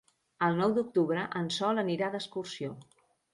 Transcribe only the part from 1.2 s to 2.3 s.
en Sol anirà